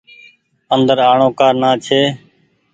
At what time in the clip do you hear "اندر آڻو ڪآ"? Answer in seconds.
0.75-1.47